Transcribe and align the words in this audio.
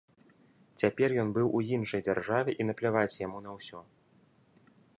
Цяпер 0.81 1.09
ён 1.23 1.27
быў 1.35 1.47
у 1.59 1.61
іншай 1.77 2.01
дзяржаве 2.07 2.51
і 2.63 2.67
напляваць 2.69 3.19
яму 3.25 3.37
на 3.49 3.59
ўсё. 3.59 3.79